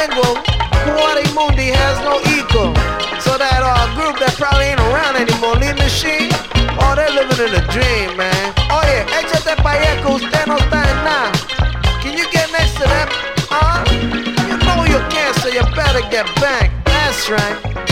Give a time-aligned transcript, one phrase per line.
[0.00, 2.72] bilingual, Mundi has no equal.
[3.20, 6.32] So that uh, group that probably ain't around anymore, Lean Machine,
[6.80, 8.54] oh, they're living in a dream, man.
[8.72, 11.32] Oh yeah, échate pa' allá que usted no está en nada.
[12.00, 13.08] Can you get next to that?
[13.50, 13.84] Huh?
[14.48, 16.70] You know you can't, so you better get back.
[16.84, 17.89] That's right.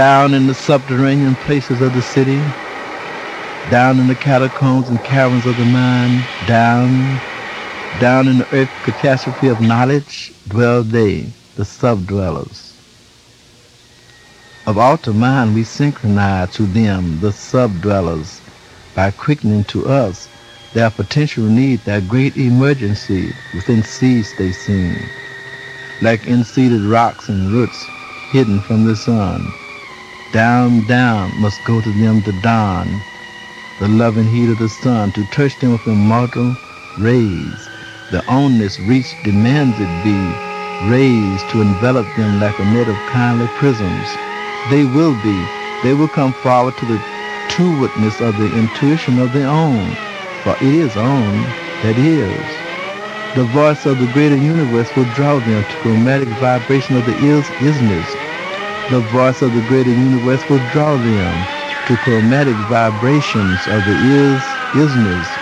[0.00, 2.42] Down in the subterranean places of the city,
[3.68, 7.20] down in the catacombs and caverns of the mind, down,
[7.98, 11.26] down in the earth catastrophe of knowledge, dwell they,
[11.56, 12.72] the sub-dwellers.
[14.66, 18.40] Of outer mind we synchronize to them, the sub-dwellers,
[18.94, 20.30] by quickening to us
[20.72, 24.96] their potential need, their great emergency within seeds they seem,
[26.00, 27.86] like inseeded rocks and roots
[28.32, 29.69] hidden from the sun.
[30.32, 33.02] Down, down must go to them the dawn,
[33.80, 36.56] the loving heat of the sun, to touch them with immortal
[36.98, 37.68] rays.
[38.12, 40.14] The onus reach demands it be
[40.88, 44.06] raised to envelop them like a net of kindly prisms.
[44.70, 45.34] They will be,
[45.82, 47.02] they will come forward to the
[47.48, 49.96] true witness of the intuition of their own,
[50.44, 51.42] for it is own
[51.82, 53.34] that is.
[53.34, 57.44] The voice of the greater universe will draw them to chromatic vibration of the is
[57.58, 58.29] isness,
[58.90, 61.46] the voice of the greater universe will draw them
[61.86, 64.42] to chromatic vibrations of the is
[64.74, 65.38] isness.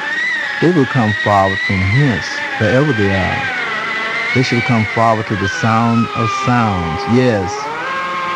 [0.61, 3.41] They will come forward from hence, wherever they are.
[4.35, 7.01] They shall come forward to the sound of sounds.
[7.09, 7.67] Yes,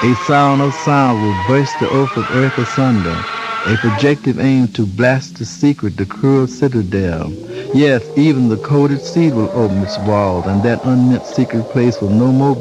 [0.02, 3.18] a sound of sound will burst the earth of earth asunder.
[3.66, 7.30] A projective aim to blast the secret, the cruel citadel.
[7.74, 12.08] Yes, even the coded seed will open its walls, and that unmeant secret place will
[12.08, 12.56] no more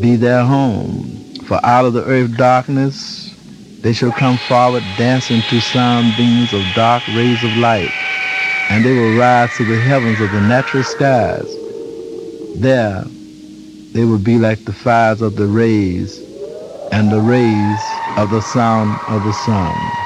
[0.00, 1.34] be their home.
[1.46, 3.34] For out of the earth darkness
[3.80, 7.94] they shall come forward dancing to sound beams of dark rays of light,
[8.70, 11.56] and they will rise to the heavens of the natural skies.
[12.56, 13.04] There
[13.92, 16.18] they will be like the fires of the rays
[16.92, 20.03] and the rays of the sound of the sun.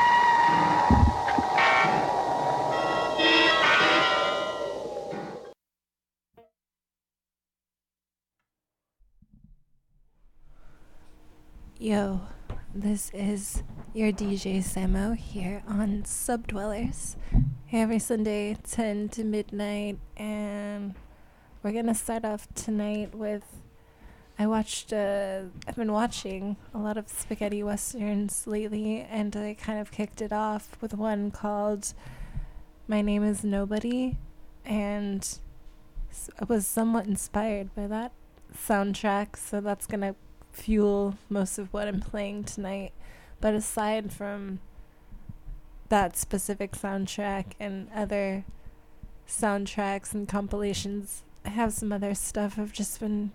[11.89, 12.21] Yo,
[12.75, 13.63] this is
[13.95, 17.17] your DJ Samo here on Subdwellers.
[17.73, 20.95] Every Sunday, 10 to midnight, and
[21.63, 23.63] we're gonna start off tonight with.
[24.39, 29.79] I watched, uh, I've been watching a lot of spaghetti westerns lately, and I kind
[29.79, 31.95] of kicked it off with one called
[32.87, 34.19] My Name is Nobody,
[34.63, 35.27] and
[36.39, 38.13] I was somewhat inspired by that
[38.55, 40.17] soundtrack, so that's gonna
[40.59, 42.93] fuel most of what I'm playing tonight.
[43.41, 44.61] But aside from
[45.89, 48.45] that specific soundtrack and other
[49.27, 53.31] soundtracks and compilations, I have some other stuff I've just been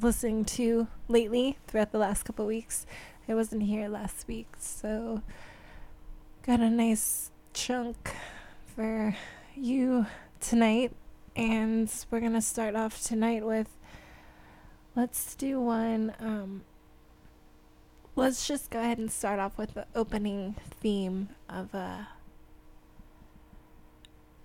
[0.00, 2.86] listening to lately throughout the last couple weeks.
[3.28, 5.22] I wasn't here last week, so
[6.46, 8.14] got a nice chunk
[8.64, 9.16] for
[9.54, 10.06] you
[10.40, 10.92] tonight.
[11.36, 13.68] And we're gonna start off tonight with
[15.00, 16.12] Let's do one.
[16.20, 16.60] Um,
[18.16, 22.02] let's just go ahead and start off with the opening theme of uh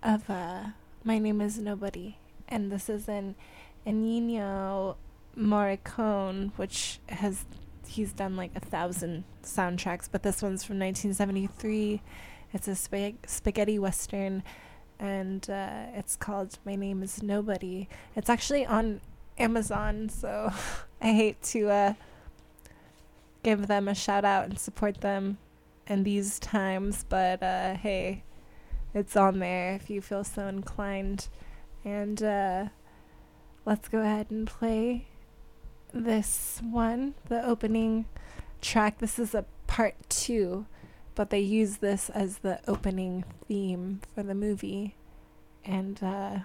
[0.01, 0.67] of uh
[1.03, 3.35] My Name Is Nobody, and this is an
[3.85, 4.95] Ennio
[5.38, 7.44] Morricone, which has
[7.85, 12.01] he's done like a thousand soundtracks, but this one's from 1973.
[12.53, 14.41] It's a spag- spaghetti western,
[15.00, 17.89] and uh, it's called My Name Is Nobody.
[18.15, 19.01] It's actually on
[19.37, 20.51] Amazon, so
[21.01, 21.93] I hate to uh,
[23.43, 25.37] give them a shout out and support them
[25.87, 28.23] in these times, but uh, hey,
[28.93, 31.27] it's on there if you feel so inclined.
[31.83, 32.65] And uh,
[33.65, 35.05] let's go ahead and play
[35.93, 38.05] this one, the opening
[38.61, 38.97] track.
[38.97, 40.65] This is a part two,
[41.13, 44.95] but they use this as the opening theme for the movie.
[45.63, 46.39] And uh,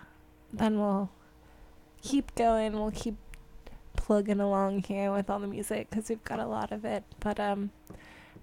[0.53, 1.11] then we'll
[2.03, 2.73] keep going.
[2.73, 3.17] We'll keep
[3.97, 7.05] plugging along here with all the music because we've got a lot of it.
[7.21, 7.71] But um,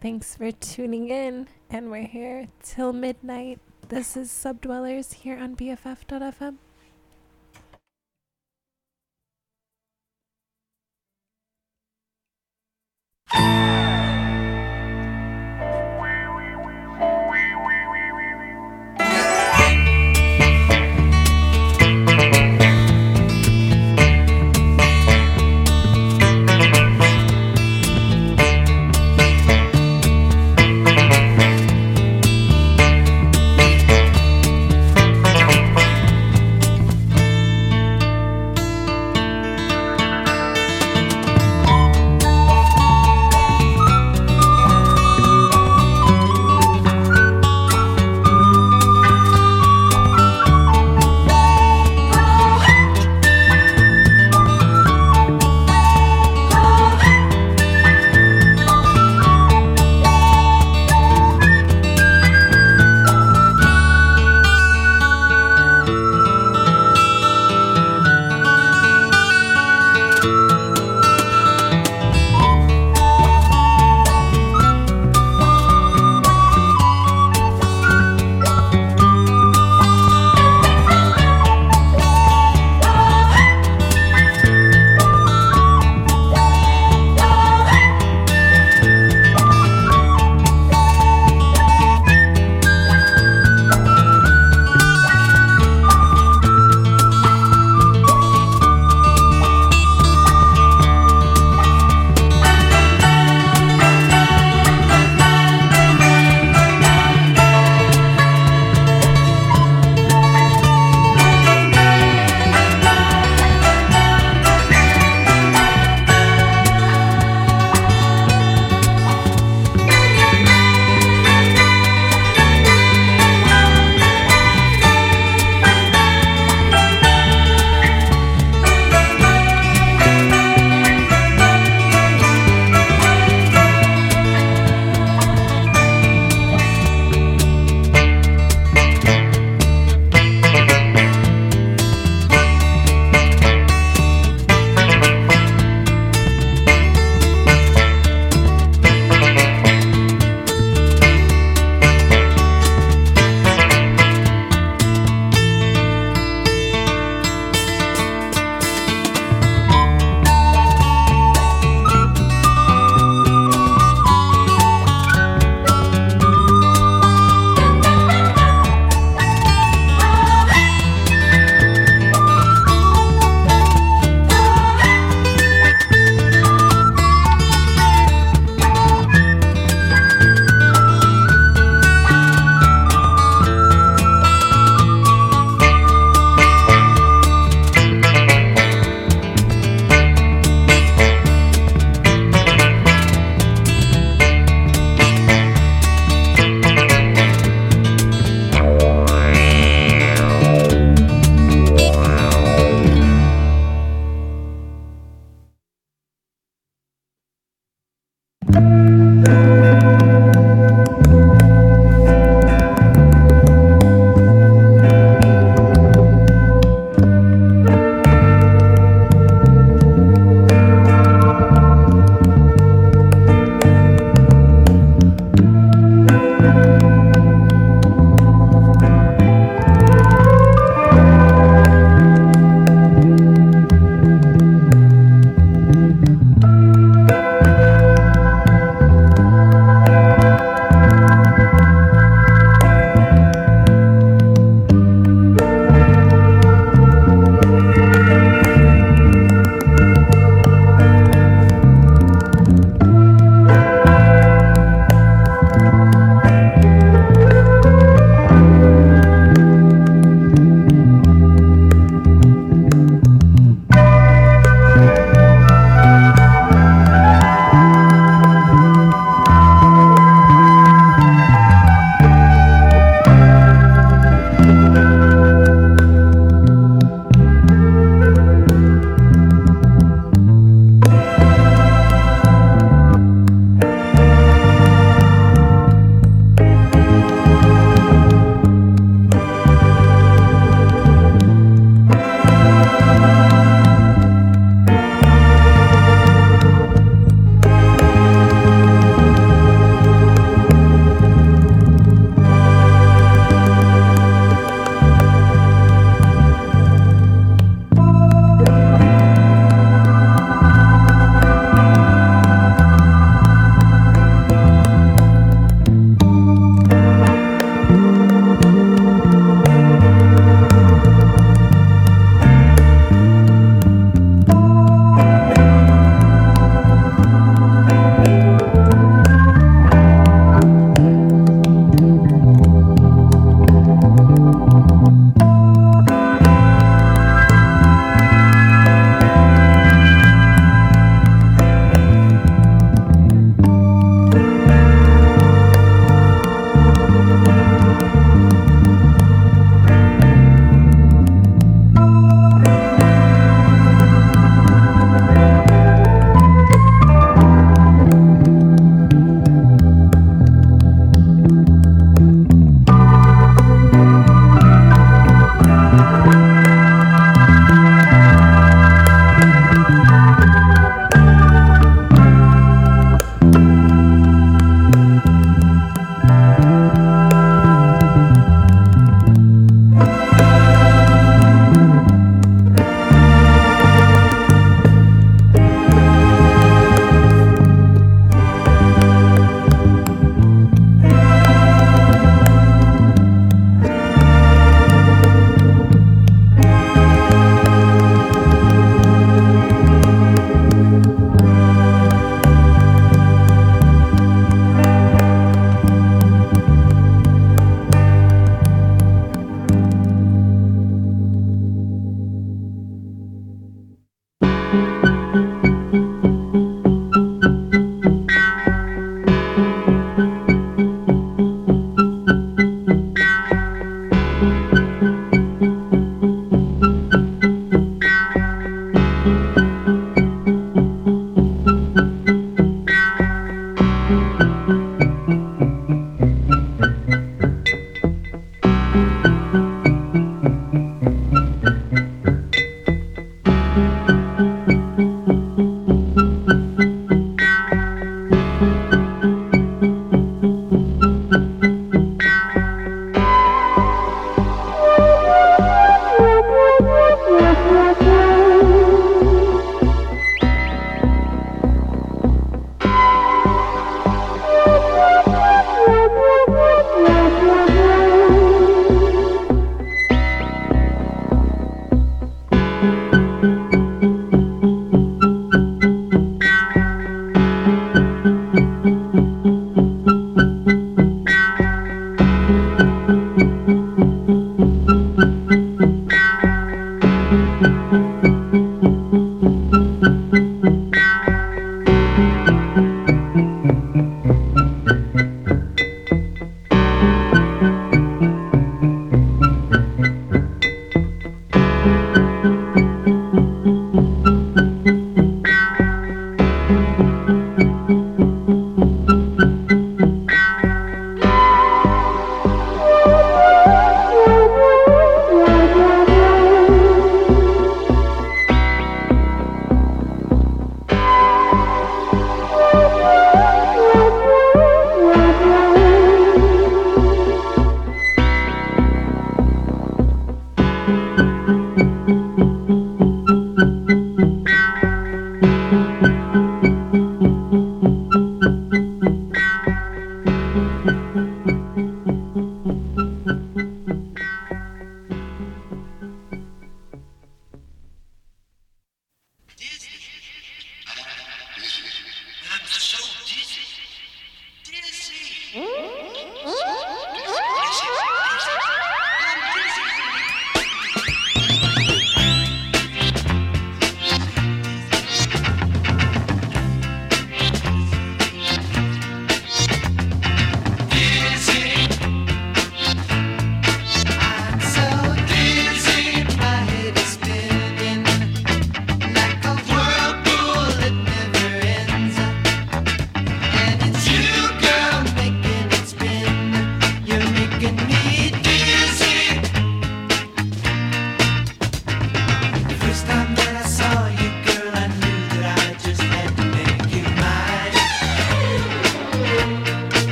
[0.00, 3.60] thanks for tuning in, and we're here till midnight.
[3.88, 6.56] This is Subdwellers here on BFF.fm.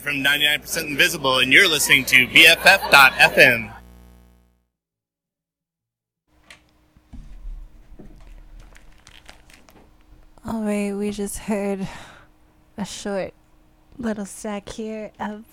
[0.00, 3.72] From 99% Invisible, and you're listening to BFF.FM.
[10.48, 11.86] Alright, we just heard
[12.78, 13.34] a short
[13.98, 15.44] little stack here of,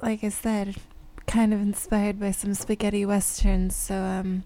[0.00, 0.76] like I said,
[1.26, 3.74] kind of inspired by some spaghetti westerns.
[3.74, 4.44] So, um,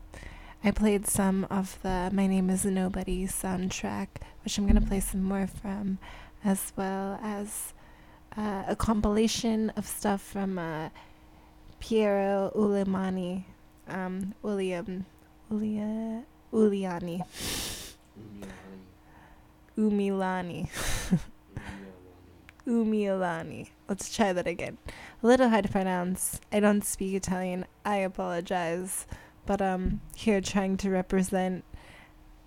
[0.65, 4.09] I played some of the My Name is Nobody soundtrack,
[4.45, 5.99] which I'm going to play some more from,
[6.45, 7.73] as well as
[8.37, 10.89] uh, a compilation of stuff from uh,
[11.81, 13.45] Piero Ulimani,
[13.89, 15.07] um, William,
[15.51, 17.23] Ulia, Uliani.
[19.77, 20.69] Umilani.
[22.67, 23.71] Umilani.
[23.89, 24.79] Let's try that again.
[25.23, 26.41] A little hard to pronounce.
[26.53, 27.65] I don't speak Italian.
[27.85, 29.07] I apologize.
[29.47, 31.65] But um here trying to represent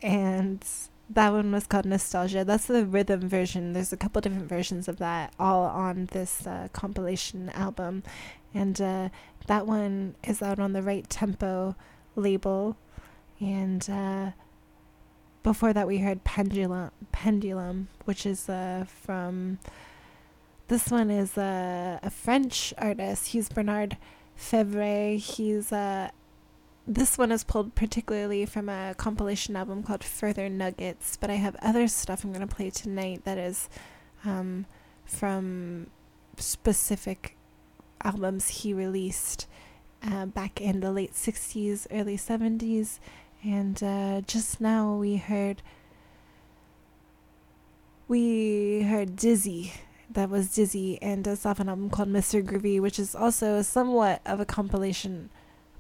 [0.01, 0.65] and
[1.09, 2.43] that one was called Nostalgia.
[2.43, 3.73] That's the rhythm version.
[3.73, 8.03] There's a couple different versions of that all on this uh, compilation album.
[8.53, 9.09] And uh,
[9.47, 11.75] that one is out on the Right Tempo
[12.15, 12.77] label.
[13.39, 14.31] And uh,
[15.45, 19.59] before that we heard pendulum pendulum which is uh, from
[20.69, 23.95] this one is uh, a french artist he's bernard
[24.35, 26.09] fevre he's uh,
[26.87, 31.55] this one is pulled particularly from a compilation album called further nuggets but i have
[31.61, 33.69] other stuff i'm going to play tonight that is
[34.23, 34.65] um,
[35.05, 35.87] from
[36.37, 37.35] specific
[38.03, 39.47] albums he released
[40.03, 42.99] uh, back in the late 60s early 70s
[43.43, 45.61] and uh, just now we heard
[48.07, 49.73] we heard Dizzy.
[50.11, 52.43] That was Dizzy and a off an album called Mr.
[52.43, 55.31] Groovy, which is also somewhat of a compilation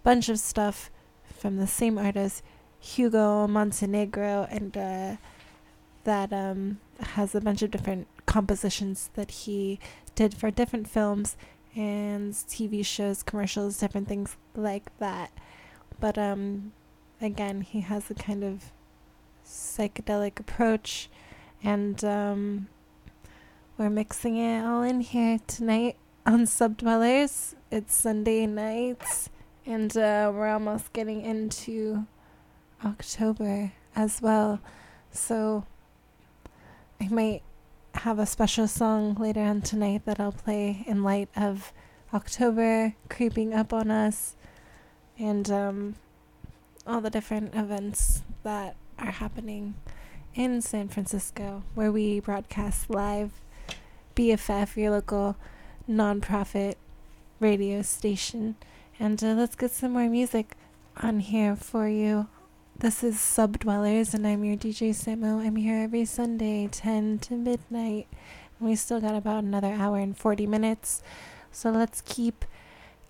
[0.03, 0.89] bunch of stuff
[1.29, 2.43] from the same artist,
[2.79, 5.15] Hugo Montenegro, and uh,
[6.03, 9.79] that um, has a bunch of different compositions that he
[10.15, 11.35] did for different films
[11.75, 15.31] and TV shows, commercials, different things like that.
[15.99, 16.71] But um,
[17.21, 18.71] again, he has a kind of
[19.45, 21.09] psychedelic approach,
[21.63, 22.67] and um,
[23.77, 27.55] we're mixing it all in here tonight on Subdwellers.
[27.71, 29.29] It's Sunday nights,
[29.65, 32.05] and uh, we're almost getting into
[32.85, 34.59] October as well.
[35.11, 35.65] So
[37.01, 37.41] I might
[37.95, 41.73] have a special song later on tonight that I'll play in light of
[42.13, 44.35] October creeping up on us.
[45.17, 45.95] And um,
[46.85, 49.75] all the different events that are happening
[50.35, 53.31] in San Francisco, where we broadcast live.
[54.15, 55.35] BFF, your local
[55.89, 56.75] nonprofit
[57.39, 58.55] radio station.
[58.99, 60.55] And uh, let's get some more music
[60.97, 62.27] on here for you.
[62.77, 65.45] This is Subdwellers, and I'm your DJ Samo.
[65.45, 68.07] I'm here every Sunday, 10 to midnight.
[68.59, 71.01] And we still got about another hour and 40 minutes.
[71.51, 72.45] So let's keep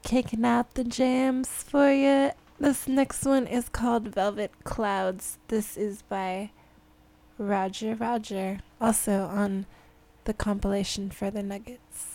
[0.04, 5.38] kicking out the jams for you this next one is called Velvet Clouds.
[5.50, 6.52] This is by
[7.38, 9.66] Roger Roger, also on
[10.24, 12.15] the compilation Further Nuggets.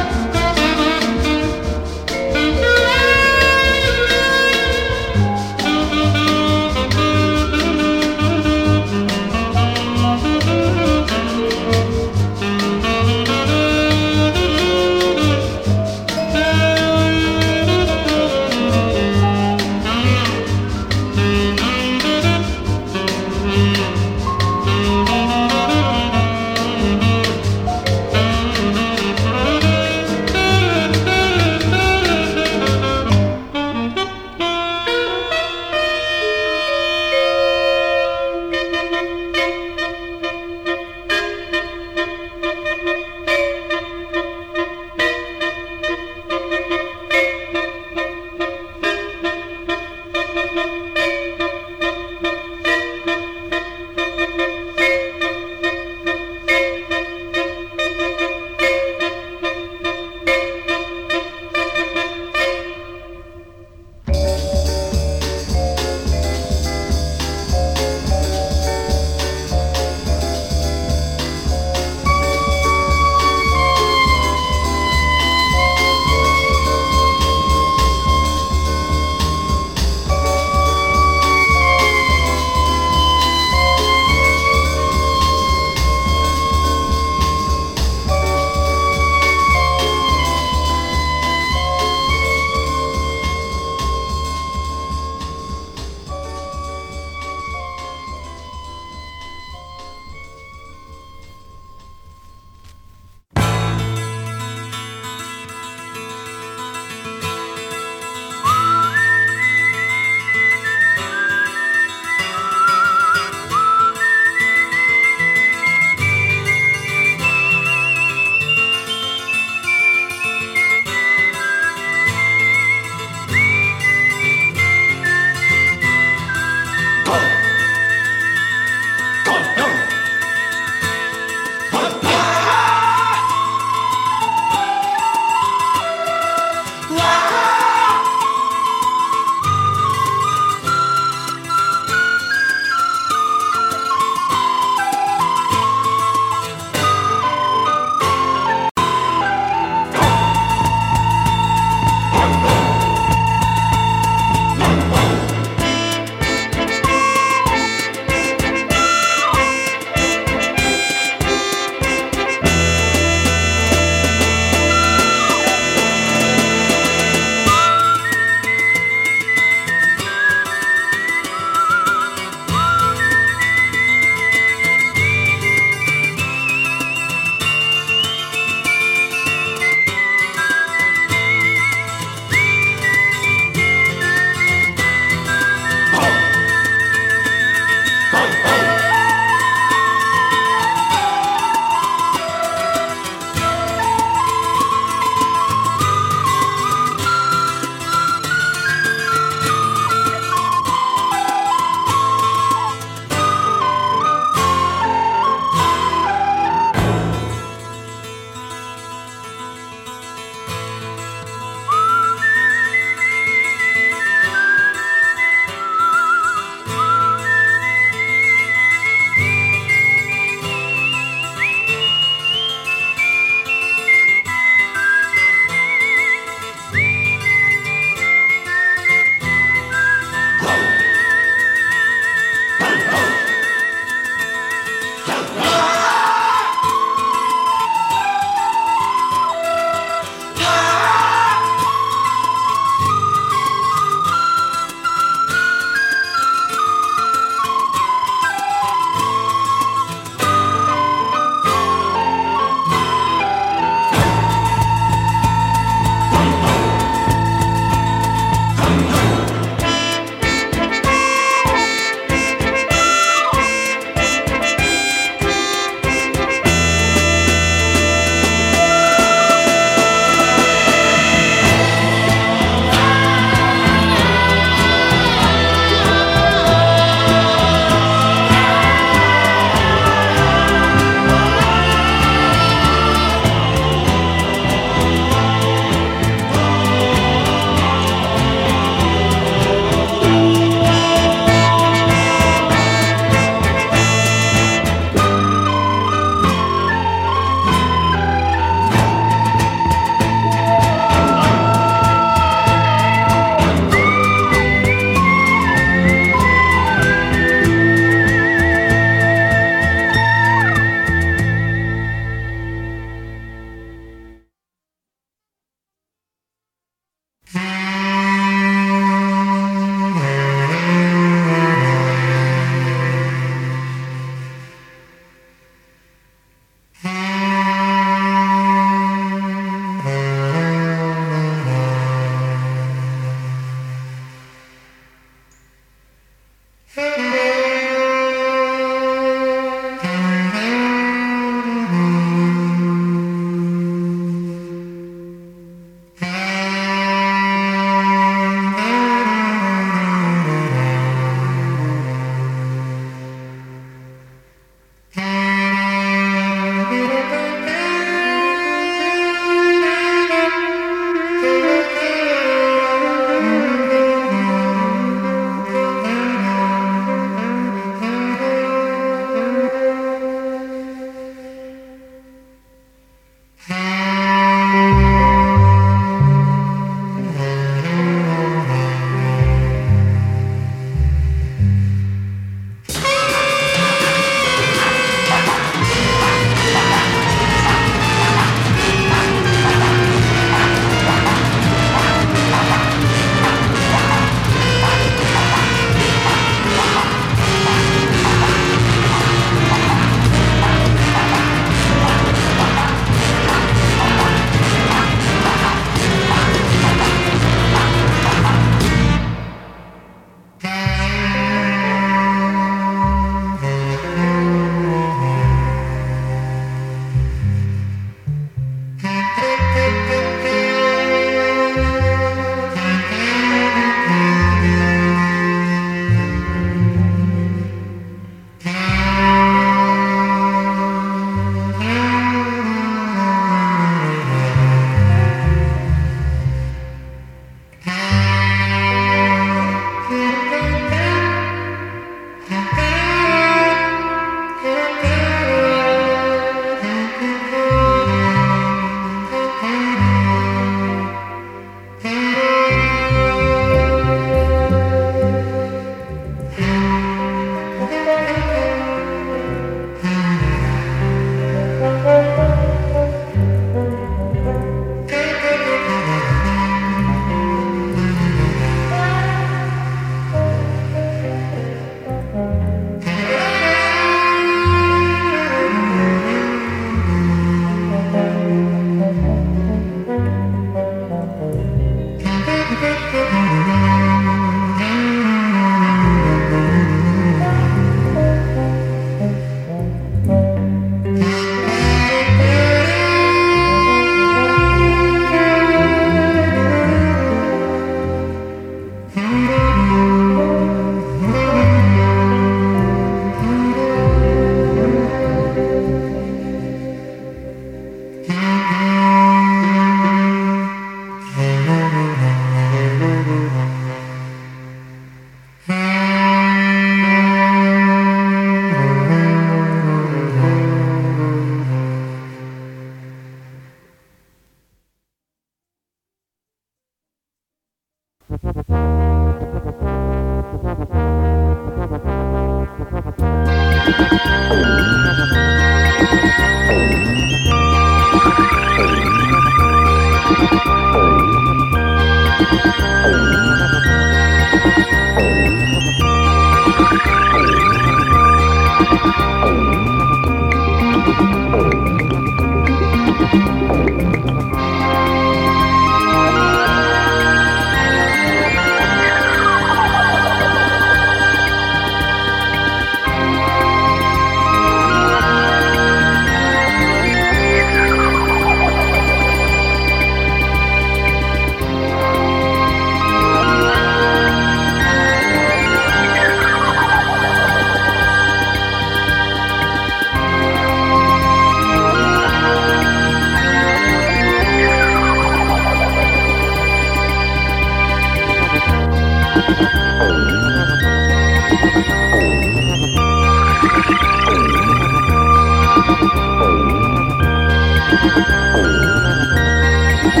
[599.94, 600.00] All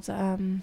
[0.00, 0.10] called.
[0.10, 0.62] Um,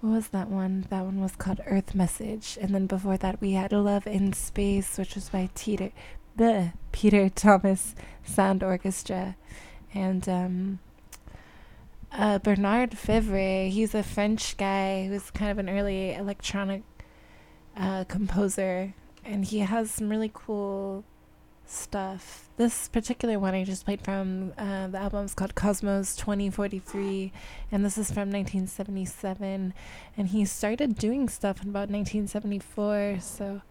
[0.00, 0.86] what was that one?
[0.88, 4.96] That one was called Earth Message, and then before that we had Love in Space,
[4.96, 5.92] which was by Peter,
[6.38, 7.94] bleh, Peter Thomas
[8.24, 9.36] Sound Orchestra,
[9.92, 10.78] and um,
[12.12, 13.68] uh, Bernard Fevre.
[13.68, 16.82] He's a French guy who's kind of an early electronic
[17.76, 21.04] uh, composer, and he has some really cool
[21.70, 22.48] stuff.
[22.56, 27.32] This particular one I just played from uh, the album is called Cosmos 2043,
[27.72, 29.72] and this is from 1977.
[30.16, 33.18] And he started doing stuff in about 1974.
[33.20, 33.62] So,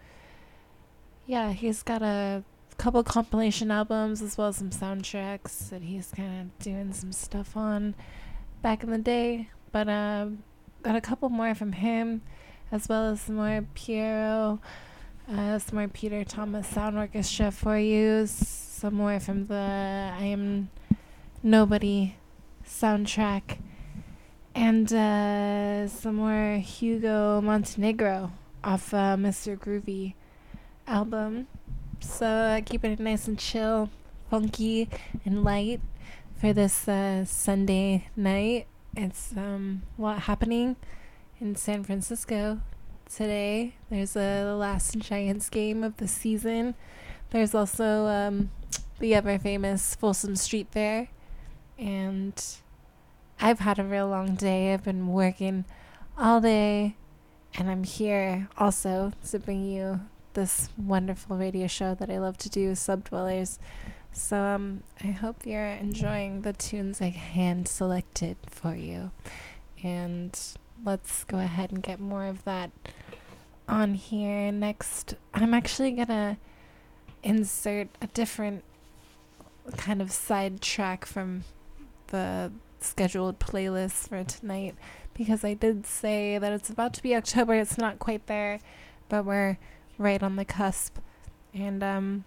[1.27, 2.43] yeah, he's got a
[2.77, 7.57] couple compilation albums as well as some soundtracks that he's kind of doing some stuff
[7.57, 7.93] on
[8.61, 9.49] back in the day.
[9.71, 10.43] But um,
[10.81, 12.21] got a couple more from him,
[12.71, 14.59] as well as some more Piero,
[15.31, 20.69] uh, some more Peter Thomas Sound Orchestra for you, some more from the I Am
[21.43, 22.15] Nobody
[22.65, 23.59] soundtrack,
[24.55, 28.31] and uh, some more Hugo Montenegro
[28.63, 29.57] off uh, Mr.
[29.57, 30.15] Groovy
[30.87, 31.47] album.
[31.99, 33.89] So uh, keeping it nice and chill,
[34.29, 34.89] funky,
[35.25, 35.81] and light
[36.35, 38.67] for this uh, Sunday night.
[38.97, 40.75] It's um, a lot happening
[41.39, 42.61] in San Francisco
[43.13, 43.75] today.
[43.89, 46.75] There's the last Giants game of the season.
[47.31, 48.51] There's also um,
[48.99, 51.09] the ever famous Folsom Street Fair,
[51.77, 52.43] and
[53.39, 54.73] I've had a real long day.
[54.73, 55.65] I've been working
[56.17, 56.95] all day,
[57.55, 60.01] and I'm here also to bring you
[60.33, 63.59] this wonderful radio show that I love to do, Subdwellers.
[64.11, 69.11] So um, I hope you're enjoying the tunes I hand selected for you.
[69.83, 70.37] And
[70.83, 72.71] let's go ahead and get more of that
[73.67, 74.51] on here.
[74.51, 76.37] Next, I'm actually gonna
[77.23, 78.63] insert a different
[79.77, 81.43] kind of side track from
[82.07, 84.75] the scheduled playlist for tonight
[85.13, 87.53] because I did say that it's about to be October.
[87.55, 88.59] It's not quite there,
[89.09, 89.57] but we're
[89.97, 90.97] right on the cusp.
[91.53, 92.23] And um,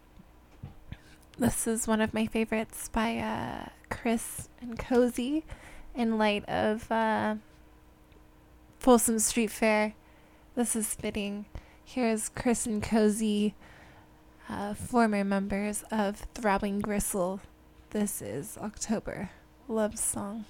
[1.39, 5.45] this is one of my favorites by uh, Chris and Cosey
[5.95, 6.91] in light of.
[6.91, 7.37] Uh,
[8.83, 9.95] Folsom Street Fair.
[10.57, 11.47] This is fitting.
[11.85, 13.55] Here's Chris and Cosey,
[14.49, 17.41] uh, former members of Throbbing Gristle.
[17.91, 19.31] This is October.
[19.69, 20.47] Love song.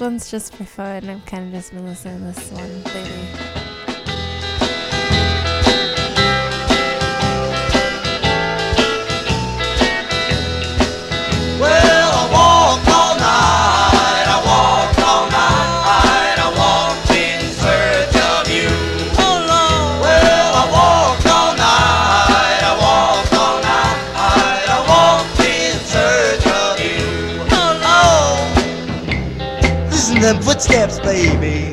[0.00, 1.08] One's just for fun.
[1.08, 3.67] I've kind of just been listening to this one lately.
[30.58, 31.72] Footsteps, baby.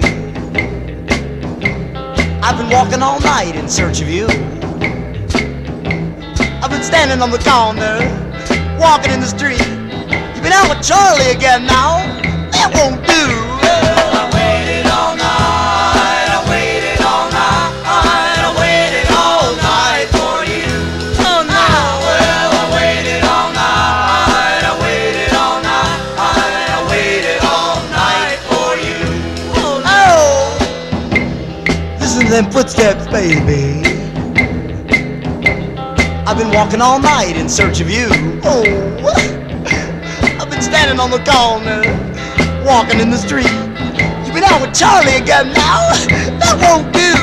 [2.43, 4.27] I've been walking all night in search of you.
[6.61, 7.97] I've been standing on the corner,
[8.79, 9.57] walking in the street.
[10.35, 11.97] You've been out with Charlie again now.
[12.51, 13.34] That won't do.
[32.35, 33.79] Them footsteps, baby.
[36.27, 38.07] I've been walking all night in search of you.
[38.43, 38.65] Oh,
[40.41, 41.79] I've been standing on the corner,
[42.65, 43.49] walking in the street.
[44.25, 45.91] You've been out with Charlie again now.
[46.35, 47.14] That won't do.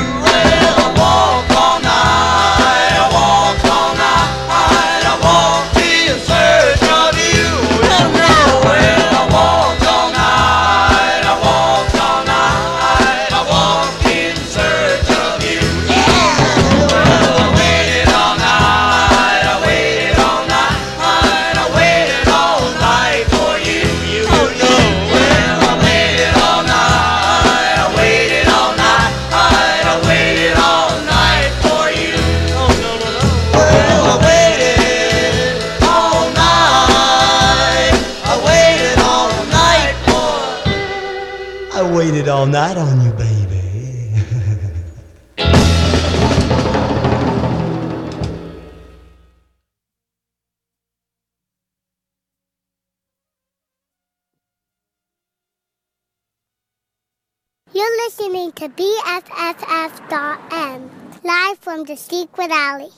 [61.93, 62.89] The Secret Alley.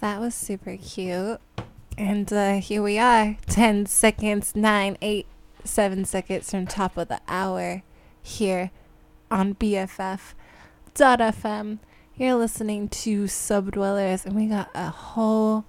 [0.00, 1.40] That was super cute.
[1.96, 5.26] And uh, here we are 10 seconds, 9, 8,
[5.64, 7.82] 7 seconds from top of the hour
[8.22, 8.70] here
[9.30, 10.34] on BFF.FM.
[12.16, 15.64] You're listening to Subdwellers, and we got a whole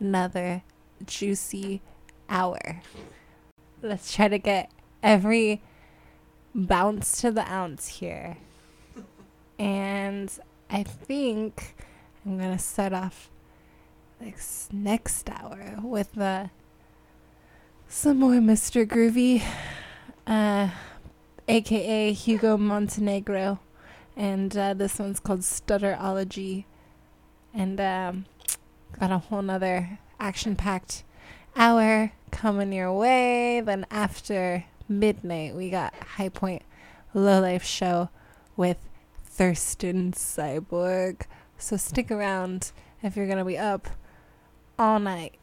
[0.00, 0.64] nother
[1.06, 1.80] juicy
[2.28, 2.82] hour.
[3.82, 5.62] Let's try to get every
[6.54, 8.36] bounce to the ounce here.
[9.58, 10.30] And
[10.70, 11.74] I think
[12.24, 13.30] I'm going to set off
[14.20, 16.46] next next hour with uh,
[17.88, 18.86] some more Mr.
[18.86, 19.42] Groovy,
[20.26, 20.68] uh,
[21.48, 23.58] aka Hugo Montenegro,
[24.16, 26.64] and uh, this one's called Stutterology,
[27.52, 28.26] and um,
[28.98, 31.04] got a whole nother action-packed
[31.56, 33.60] hour coming your way.
[33.60, 36.62] Then after midnight, we got High Point
[37.14, 38.10] Low Life Show
[38.56, 38.76] with
[39.24, 41.22] Thurston Cyborg.
[41.56, 42.72] So stick around
[43.02, 43.88] if you're gonna be up
[44.78, 45.39] all night.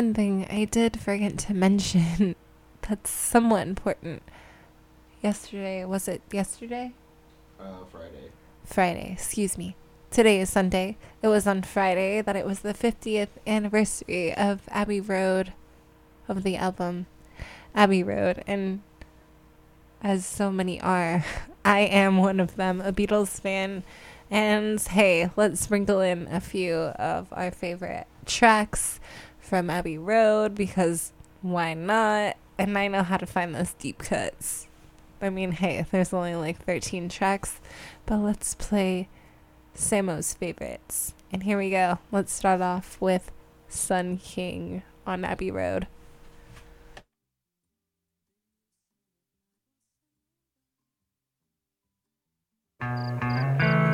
[0.00, 2.34] One thing I did forget to mention
[2.88, 4.22] that's somewhat important.
[5.20, 6.94] Yesterday, was it yesterday?
[7.60, 8.30] Uh, Friday.
[8.64, 9.76] Friday, excuse me.
[10.10, 10.96] Today is Sunday.
[11.20, 15.52] It was on Friday that it was the 50th anniversary of Abbey Road,
[16.28, 17.04] of the album
[17.74, 18.42] Abbey Road.
[18.46, 18.80] And
[20.02, 21.26] as so many are,
[21.66, 23.82] I am one of them, a Beatles fan.
[24.30, 28.98] And hey, let's sprinkle in a few of our favorite tracks
[29.50, 31.12] from Abbey Road because
[31.42, 32.36] why not?
[32.56, 34.68] And I know how to find those deep cuts.
[35.20, 37.60] I mean, hey, there's only like 13 tracks,
[38.06, 39.08] but let's play
[39.74, 41.14] Samo's favorites.
[41.32, 41.98] And here we go.
[42.12, 43.32] Let's start off with
[43.68, 45.88] Sun King on Abbey Road.
[52.80, 53.89] Música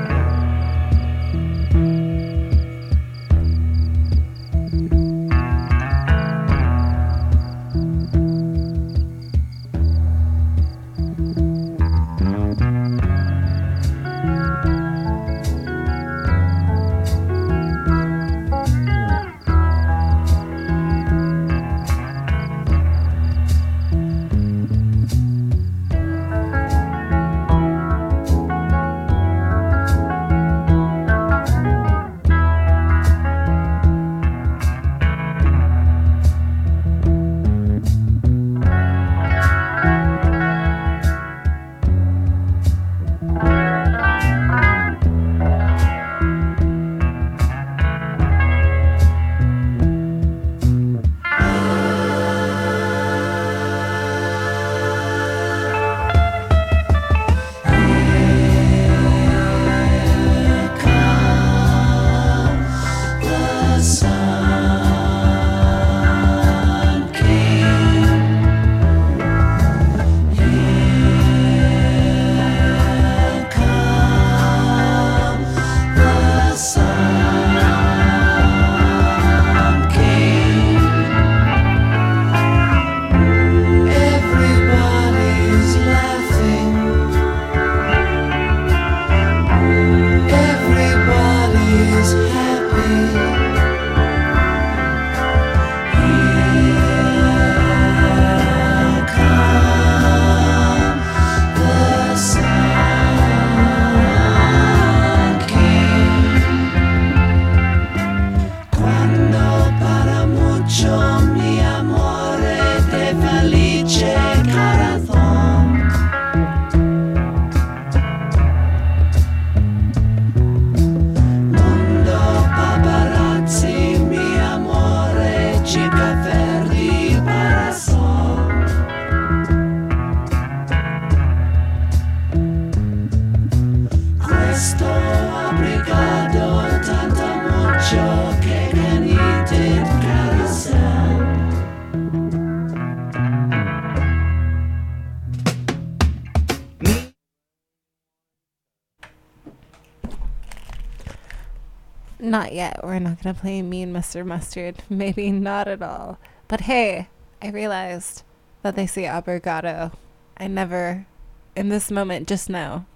[153.23, 154.25] going to play Mean Mr.
[154.25, 154.83] Mustard.
[154.91, 156.19] Maybe not at all.
[156.49, 157.09] But hey,
[157.43, 158.23] I realized
[158.63, 159.93] that they say obrigado.
[160.37, 161.07] I never,
[161.55, 162.87] in this moment just now,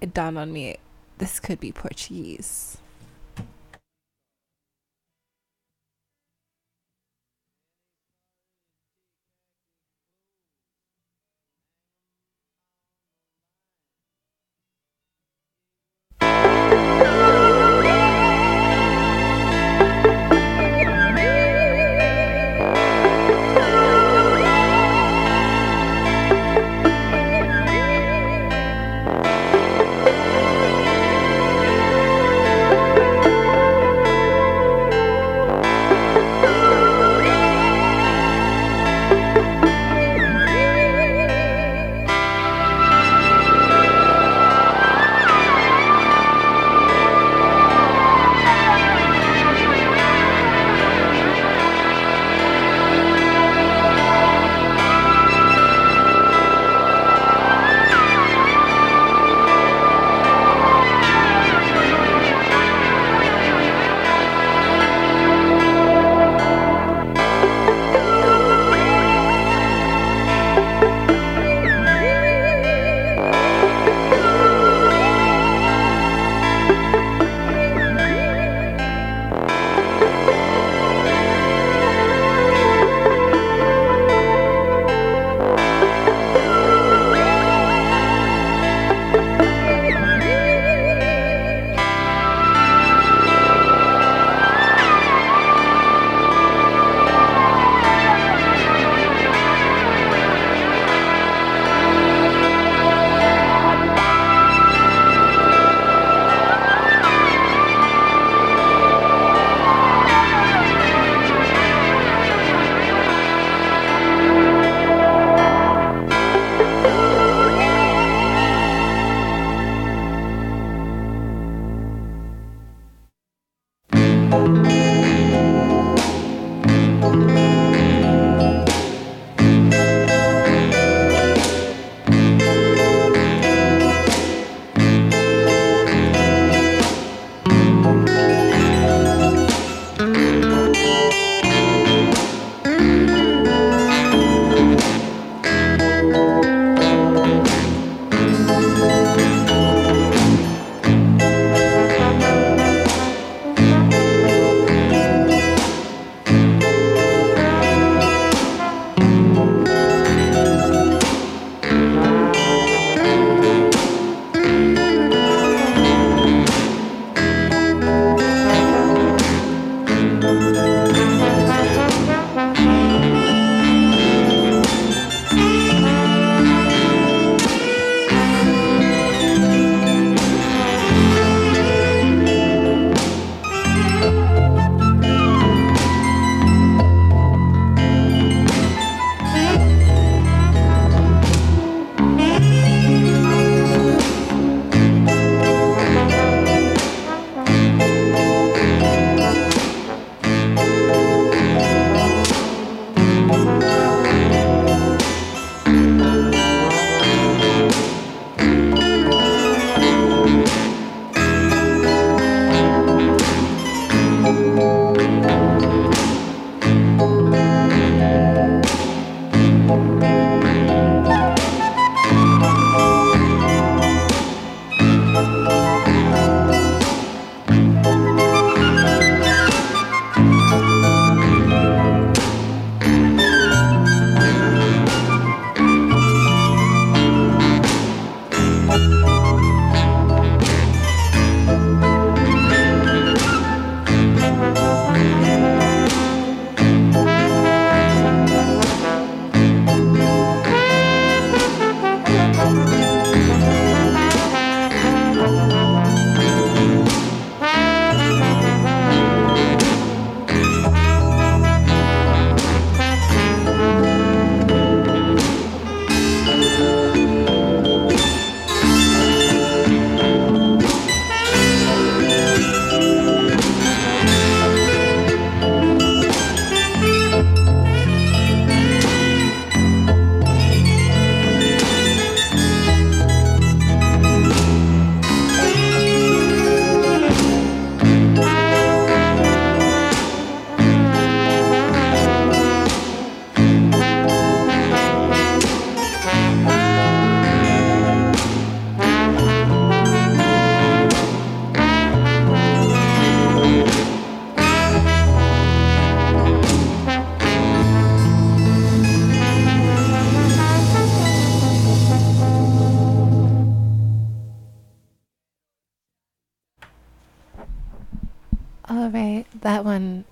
[0.00, 0.76] it dawned on me
[1.18, 2.77] this could be Portuguese.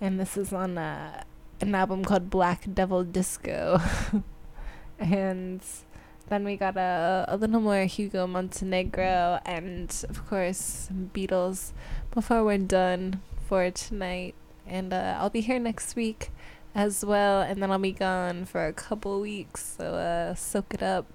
[0.00, 1.22] and this is on uh,
[1.60, 3.80] an album called Black Devil Disco,
[4.98, 5.62] and
[6.28, 11.72] then we got a, a little more Hugo Montenegro and, of course, Beatles
[12.12, 14.36] before we're done for tonight.
[14.64, 16.30] And uh, I'll be here next week
[16.74, 20.82] as well, and then I'll be gone for a couple weeks, so uh, soak it
[20.82, 21.06] up.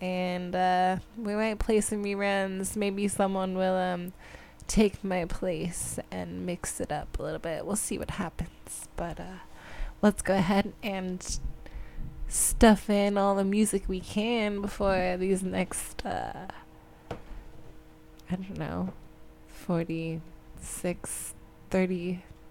[0.00, 2.76] And uh, we might play some reruns.
[2.76, 4.12] Maybe someone will um,
[4.66, 7.64] take my place and mix it up a little bit.
[7.64, 8.88] We'll see what happens.
[8.96, 9.38] But uh,
[10.02, 11.40] let's go ahead and
[12.28, 16.48] stuff in all the music we can before these next uh
[17.10, 18.92] I don't know
[19.46, 21.34] 46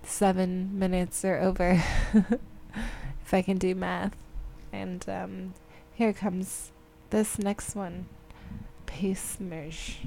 [0.06, 1.84] 37 minutes are over
[2.14, 4.15] if I can do math.
[4.72, 5.53] And um
[5.95, 6.72] here comes
[7.10, 8.06] this next one.
[8.86, 10.02] Pace merge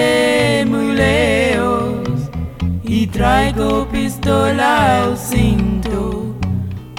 [0.00, 2.30] de muy lejos
[2.82, 6.34] y traigo pistola al cinto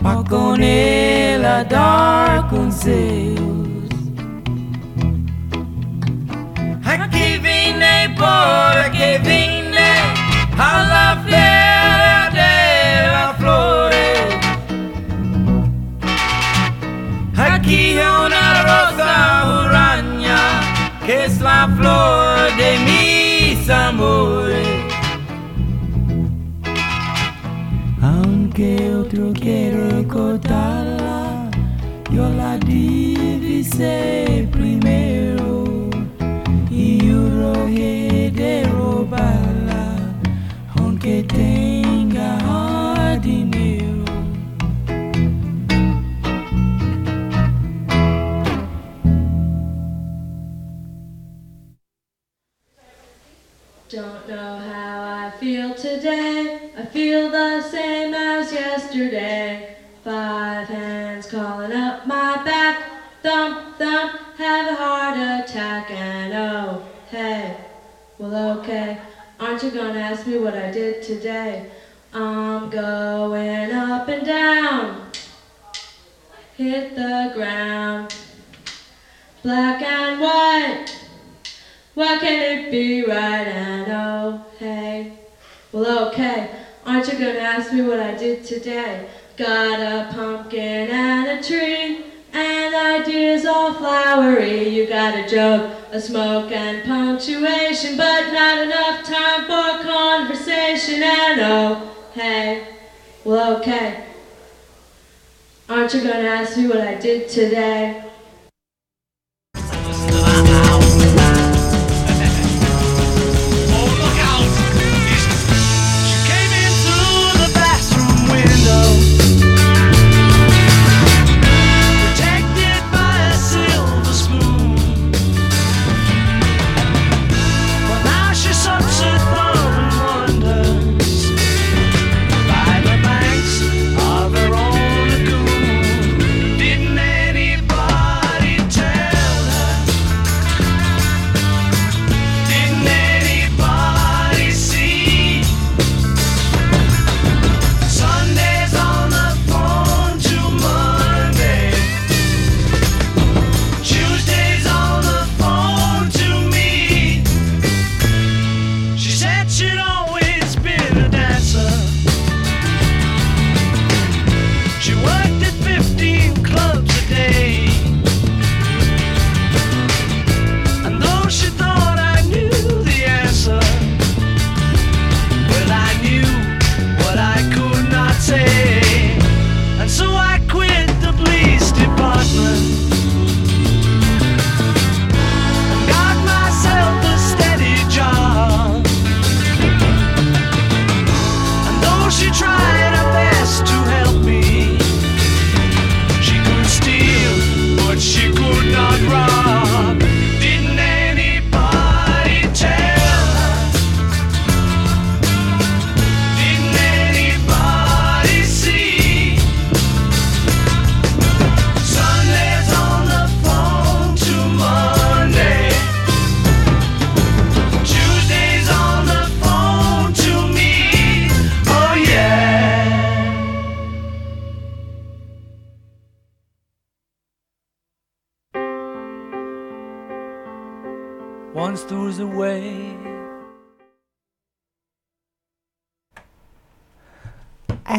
[0.03, 3.89] pa' con él a dar consejos.
[6.83, 9.50] Aquí vine porque vine
[21.51, 24.67] la flor de mis amores.
[28.01, 28.69] Aunque
[29.01, 31.49] otro quiere cortarla,
[32.15, 34.30] yo la divisé
[57.01, 59.75] feel the same as yesterday.
[60.03, 62.77] Five hands calling up my back.
[63.23, 65.89] Thump, thump, have a heart attack.
[65.89, 67.57] And oh, hey,
[68.19, 68.99] well, okay.
[69.39, 71.71] Aren't you gonna ask me what I did today?
[72.13, 75.09] I'm going up and down.
[76.55, 78.15] Hit the ground.
[79.41, 80.89] Black and white.
[81.95, 85.17] Why can't it be right and oh hey?
[85.71, 89.07] Well okay, aren't you gonna ask me what I did today?
[89.37, 94.69] Got a pumpkin and a tree and ideas all flowery.
[94.69, 101.41] You got a joke, a smoke and punctuation, but not enough time for conversation and
[101.41, 102.67] oh hey.
[103.23, 104.05] Well okay,
[105.69, 108.10] aren't you gonna ask me what I did today?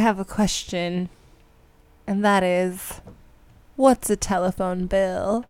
[0.02, 1.08] Have a question,
[2.08, 3.00] and that is
[3.76, 5.44] what's a telephone bill?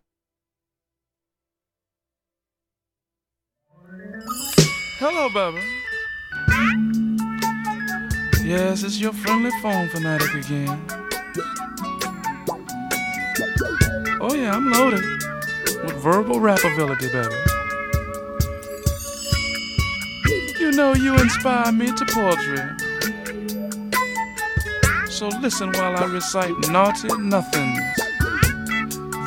[4.99, 5.59] Hello, baby.
[8.47, 10.85] Yes, it's your friendly phone fanatic again.
[14.21, 15.03] Oh, yeah, I'm loaded
[15.83, 17.35] with verbal rap ability, baby.
[20.59, 22.82] You know you inspire me to poetry.
[25.13, 27.79] So listen while I recite naughty nothings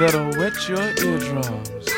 [0.01, 1.89] that'll wet your eardrums.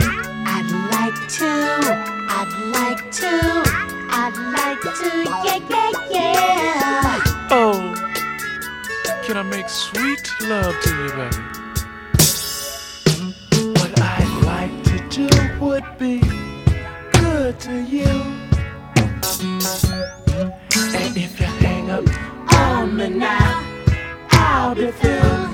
[0.00, 1.50] I'd like to,
[2.30, 3.32] I'd like to,
[4.10, 5.08] I'd like to,
[5.44, 7.22] yeah, yeah, yeah.
[7.50, 7.78] Oh,
[9.26, 11.36] can I make sweet love to you, baby?
[13.78, 15.28] What I'd like to do
[15.60, 16.22] would be
[17.12, 18.43] good to you.
[19.44, 22.04] And if you hang up
[22.54, 23.62] on me now,
[24.30, 25.50] I'll be filled.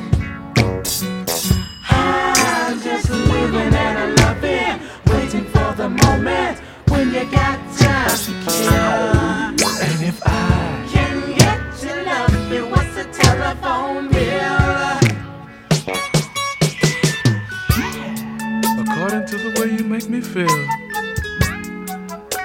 [1.89, 4.81] I'm just living and I'm loving,
[5.13, 9.59] waiting for the moment when you got time to kill.
[9.83, 15.01] And if I can get to love you, what's the telephone bill?
[18.85, 20.67] According to the way you make me feel,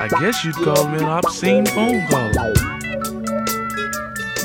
[0.06, 2.53] I guess you'd call me an obscene phone caller.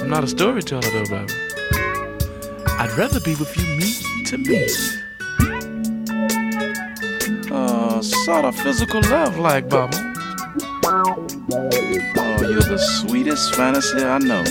[0.00, 1.34] I'm not a storyteller, though, baby.
[2.78, 4.72] I'd rather be with you meet to meet.
[7.52, 9.94] Uh, sort of physical love like, Baba.
[10.86, 14.42] Oh, you're the sweetest fantasy I know.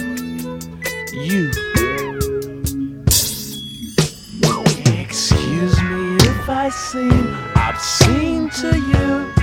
[1.11, 1.49] You.
[5.01, 9.38] Excuse me if I seem obscene to you.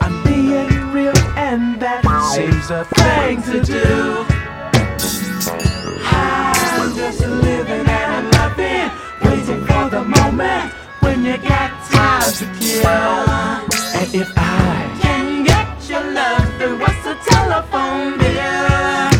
[0.00, 2.00] I'm being real, and that
[2.32, 4.24] seems the thing to do.
[6.02, 8.88] I'm just living and loving,
[9.28, 12.88] waiting for the moment when you got time to kill.
[12.88, 19.10] And if I can get your love, then what's the telephone bill?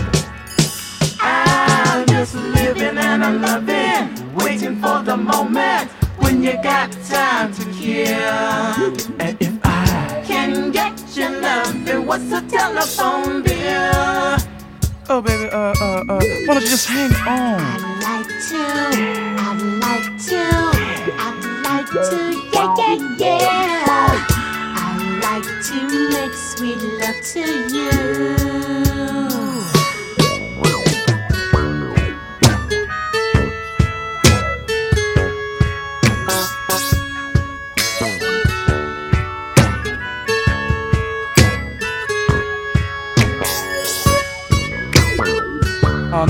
[1.20, 5.90] I'm just living and I'm loving, waiting for the moment
[6.34, 8.18] when you got time to kill.
[9.20, 14.36] And if I can get your love, then what's the telephone bill?
[15.08, 17.60] Oh, baby, uh, uh, uh, why don't you just hang on?
[17.60, 18.62] I'd like to,
[19.46, 20.40] I'd like to,
[21.24, 21.38] I'd
[21.68, 22.18] like to,
[22.52, 24.26] yeah, yeah, yeah.
[24.82, 25.76] I'd like to
[26.10, 27.42] make sweet love to
[27.74, 28.83] you.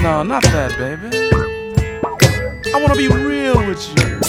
[0.03, 1.09] No, not that, baby.
[2.75, 4.21] I wanna be real with you.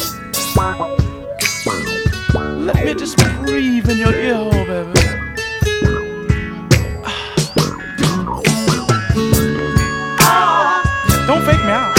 [2.66, 4.94] Let me just breathe in your ear hole, baby.
[11.28, 11.92] Don't fake me out.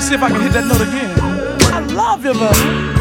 [0.00, 1.10] See if I can hit that note again.
[1.72, 2.99] I love you, baby.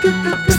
[0.00, 0.49] Good.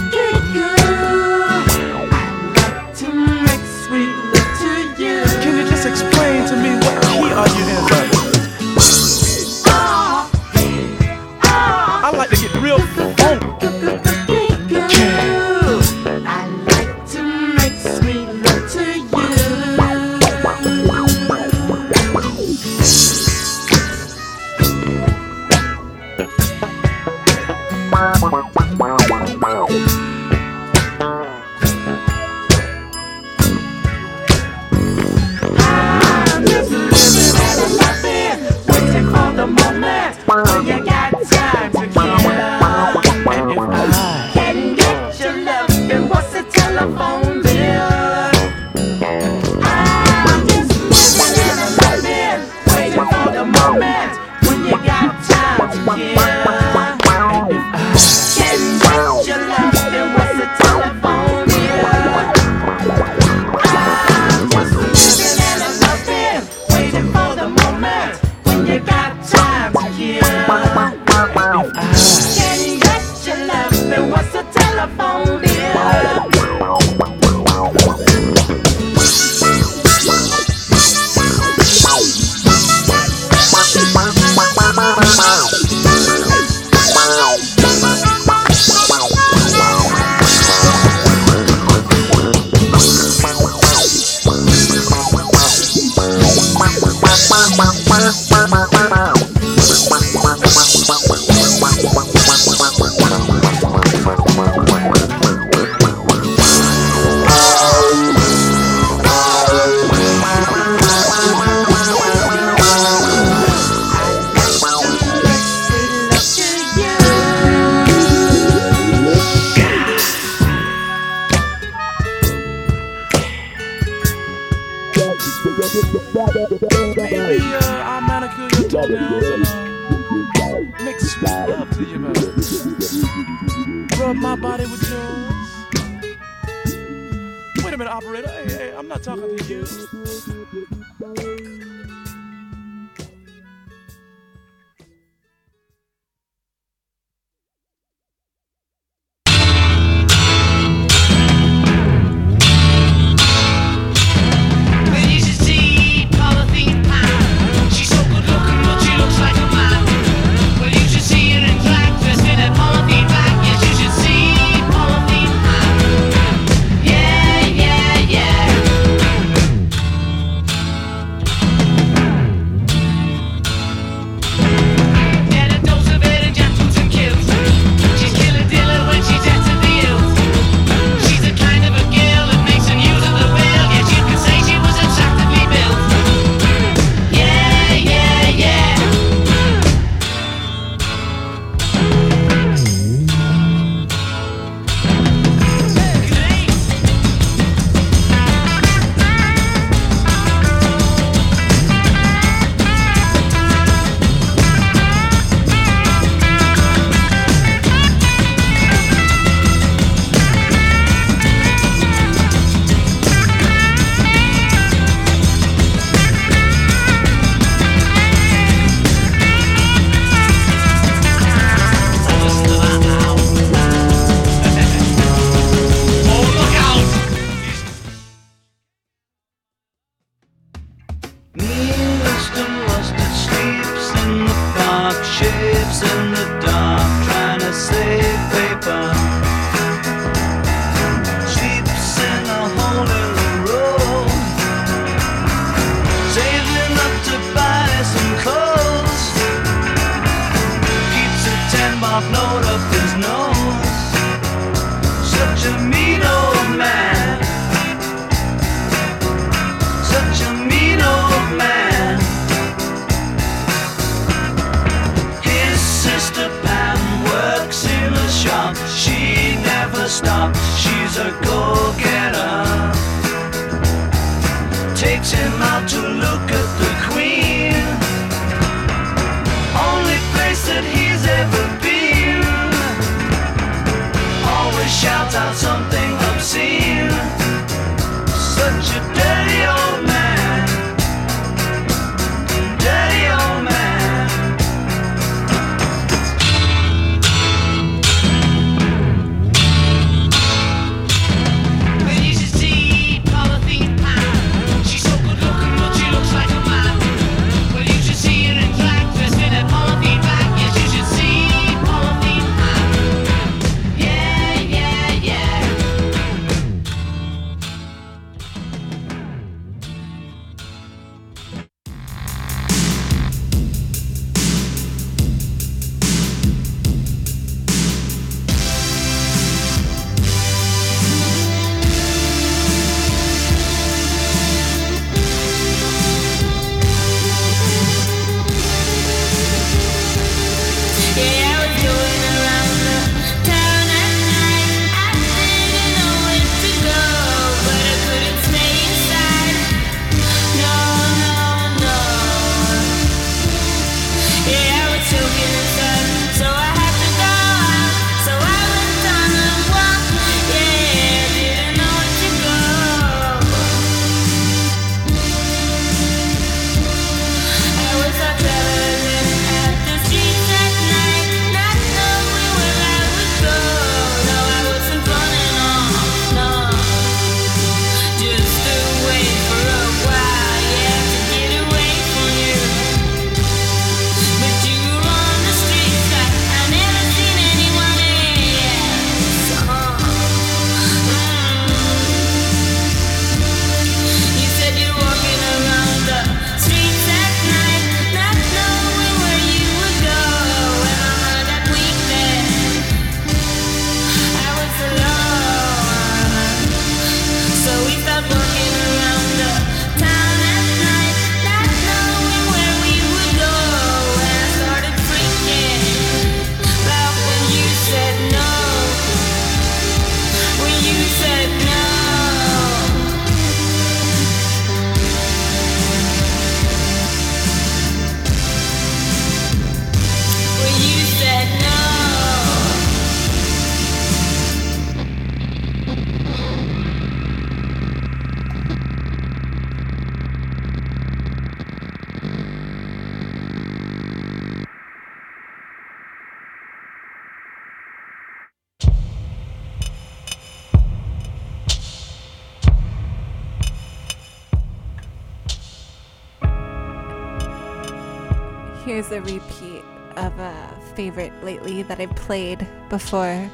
[460.92, 463.30] Favorite lately that I've played before.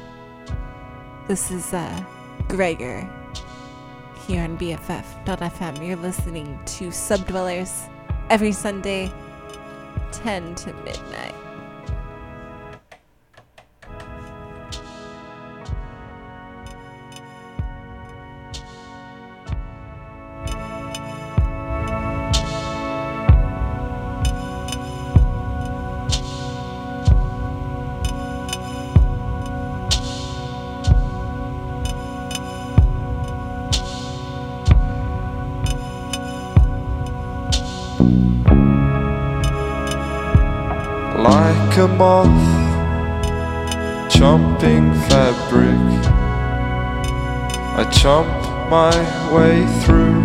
[1.26, 2.04] This is uh,
[2.46, 3.00] Gregor
[4.26, 5.84] here on BFF.fm.
[5.84, 7.88] You're listening to Subdwellers
[8.30, 9.12] every Sunday,
[10.12, 11.34] 10 to midnight.
[41.98, 42.28] Moth
[44.08, 45.82] chomping fabric.
[47.80, 48.30] I chomp
[48.70, 48.94] my
[49.34, 50.22] way through,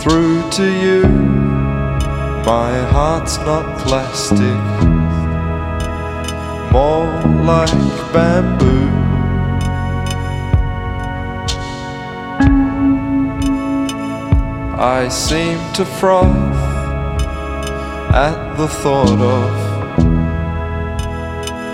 [0.00, 1.02] through to you.
[2.46, 4.62] My heart's not plastic,
[6.72, 7.12] more
[7.44, 8.88] like bamboo.
[14.78, 16.55] I seem to froth
[18.16, 19.50] at the thought of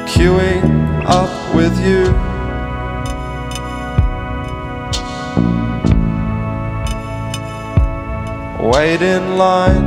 [0.08, 2.02] queuing up with you.
[8.60, 9.86] Wait in line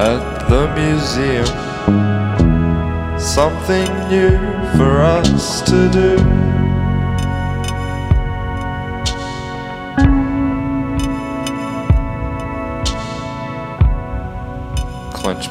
[0.00, 1.46] at the museum.
[3.20, 4.38] Something new
[4.78, 6.45] for us to do.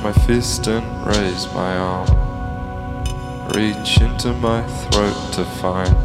[0.06, 2.08] My fist and raise my arm.
[3.56, 5.96] Reach into my throat to find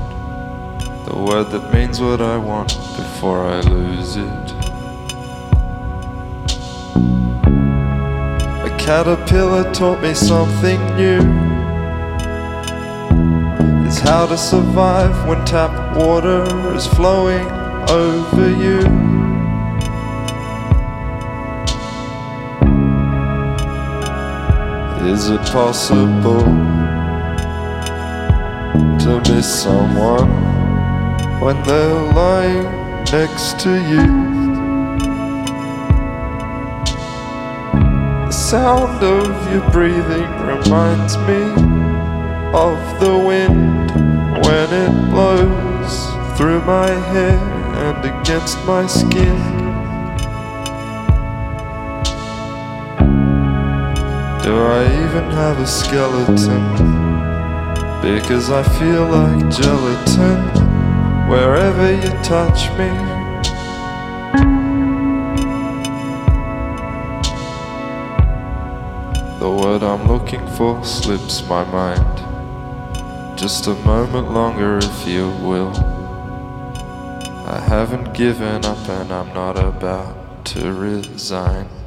[1.07, 4.47] the word that means what I want before I lose it.
[8.65, 11.21] A caterpillar taught me something new.
[13.87, 17.47] It's how to survive when tap water is flowing
[17.91, 19.20] over you.
[25.21, 26.41] Is it possible
[29.03, 30.31] to miss someone
[31.43, 32.65] when they're lying
[33.13, 34.07] next to you?
[38.29, 41.43] The sound of your breathing reminds me
[42.57, 43.91] of the wind
[44.47, 47.39] when it blows through my hair
[47.85, 49.60] and against my skin.
[54.51, 56.65] Do I even have a skeleton?
[58.03, 60.41] Because I feel like gelatin
[61.31, 62.91] wherever you touch me.
[69.39, 72.19] The word I'm looking for slips my mind.
[73.39, 75.77] Just a moment longer, if you will.
[77.47, 81.80] I haven't given up and I'm not about to resign.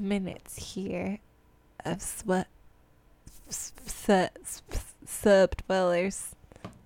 [0.00, 1.18] Minutes here
[1.84, 2.48] of sweat
[3.50, 6.34] sub dwellers,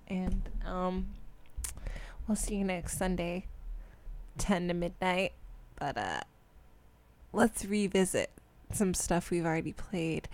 [0.07, 1.07] and um,
[2.27, 3.45] we'll see you next Sunday,
[4.37, 5.33] 10 to midnight.
[5.77, 6.21] But uh,
[7.33, 8.31] let's revisit
[8.71, 10.27] some stuff we've already played.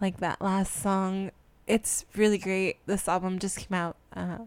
[0.00, 1.30] Like that last song.
[1.66, 2.78] It's really great.
[2.86, 4.38] This album just came out uh,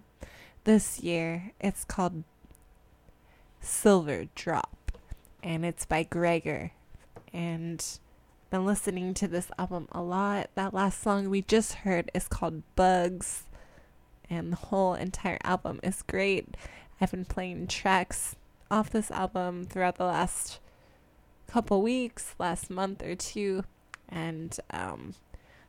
[0.66, 1.52] this year.
[1.60, 2.24] It's called
[3.62, 4.92] Silver Drop.
[5.42, 6.72] And it's by Gregor.
[7.36, 7.86] And
[8.50, 10.50] been listening to this album a lot.
[10.56, 13.44] That last song we just heard is called Bugs.
[14.30, 16.56] And the whole entire album is great.
[17.02, 18.38] I've been playing tracks
[18.72, 20.60] off this album throughout the last
[21.48, 23.64] couple weeks, last month or two,
[24.10, 25.14] and um,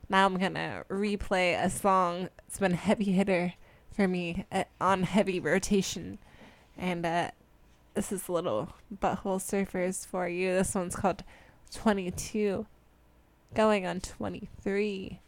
[0.08, 2.28] now I'm gonna replay a song.
[2.46, 3.54] It's been a heavy hitter
[3.92, 6.18] for me uh, on heavy rotation,
[6.76, 7.30] and uh,
[7.94, 10.52] this is little butthole surfers for you.
[10.54, 11.24] This one's called
[11.72, 12.66] 22,
[13.54, 15.20] going on 23.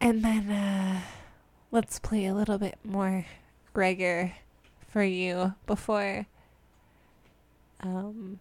[0.00, 1.00] And then uh,
[1.70, 3.26] let's play a little bit more
[3.72, 4.34] Gregor
[4.88, 6.26] for you before
[7.80, 8.40] um,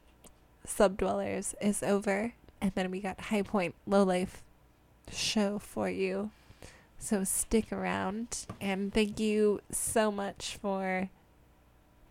[0.65, 2.33] Subdwellers is over.
[2.61, 4.41] And then we got High Point Low Life
[5.11, 6.31] show for you.
[6.97, 8.45] So stick around.
[8.59, 11.09] And thank you so much for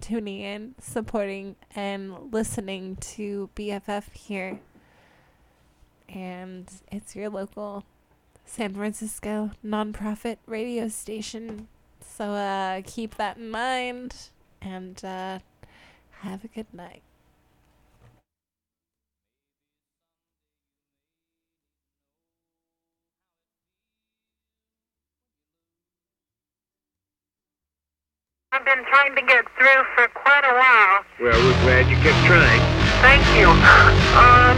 [0.01, 4.61] tuning in, supporting, and listening to BFF here.
[6.09, 7.85] And it's your local
[8.45, 11.69] San Francisco nonprofit radio station.
[12.01, 14.15] So uh, keep that in mind
[14.61, 15.39] and uh,
[16.21, 17.03] have a good night.
[28.51, 31.05] I've been trying to get through for quite a while.
[31.21, 32.65] Well, we're glad you kept trying.
[33.05, 33.45] Thank you.
[33.45, 34.57] Um,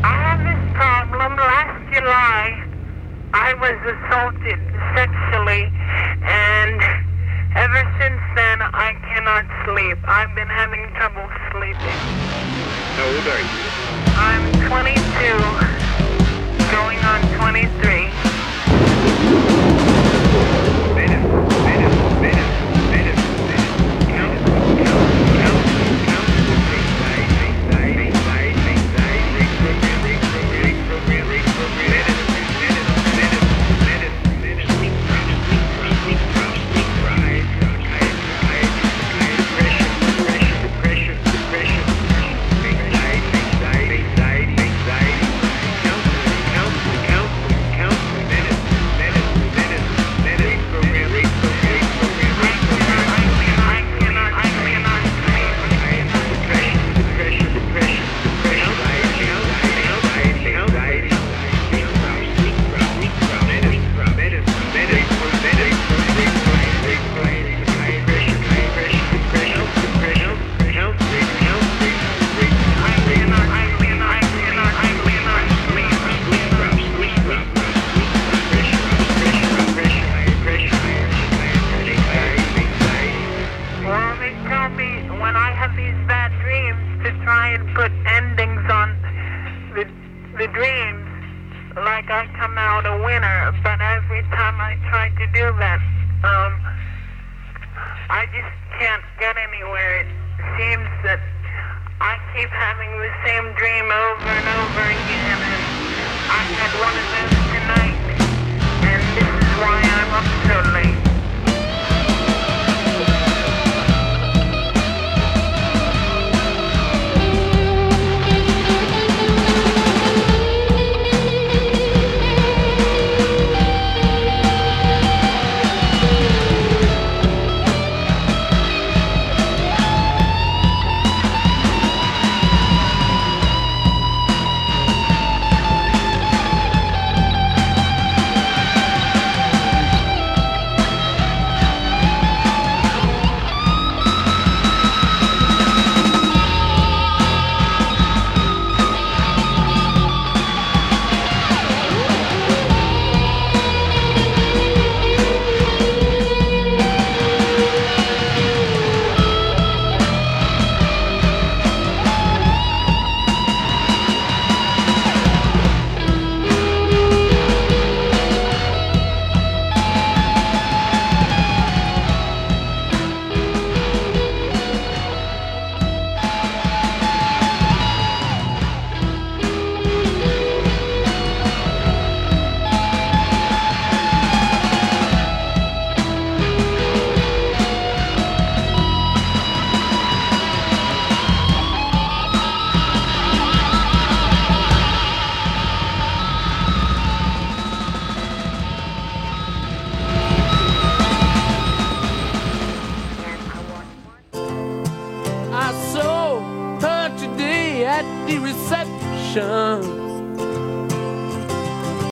[0.00, 1.36] I have this problem.
[1.36, 2.64] Last July,
[3.36, 4.56] I was assaulted
[4.96, 5.68] sexually,
[6.24, 6.80] and
[7.60, 9.98] ever since then, I cannot sleep.
[10.08, 12.00] I've been having trouble sleeping.
[12.96, 13.68] How old are you?
[14.16, 14.96] I'm 22,
[16.72, 18.30] going on 23.